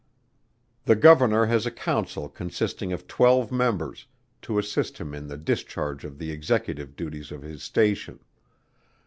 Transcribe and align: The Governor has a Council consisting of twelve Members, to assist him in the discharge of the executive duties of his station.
The 0.85 0.95
Governor 0.95 1.45
has 1.45 1.67
a 1.67 1.69
Council 1.69 2.27
consisting 2.27 2.91
of 2.91 3.05
twelve 3.07 3.51
Members, 3.51 4.07
to 4.41 4.57
assist 4.57 4.97
him 4.97 5.13
in 5.13 5.27
the 5.27 5.37
discharge 5.37 6.03
of 6.03 6.17
the 6.17 6.31
executive 6.31 6.95
duties 6.95 7.31
of 7.31 7.43
his 7.43 7.61
station. 7.61 8.17